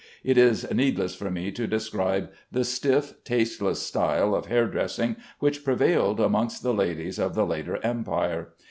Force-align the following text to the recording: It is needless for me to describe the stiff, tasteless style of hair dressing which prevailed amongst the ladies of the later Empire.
It 0.23 0.35
is 0.35 0.65
needless 0.73 1.13
for 1.13 1.29
me 1.29 1.51
to 1.51 1.67
describe 1.67 2.31
the 2.51 2.63
stiff, 2.63 3.23
tasteless 3.23 3.83
style 3.83 4.33
of 4.33 4.47
hair 4.47 4.65
dressing 4.65 5.15
which 5.37 5.63
prevailed 5.63 6.19
amongst 6.19 6.63
the 6.63 6.73
ladies 6.73 7.19
of 7.19 7.35
the 7.35 7.45
later 7.45 7.79
Empire. 7.83 8.47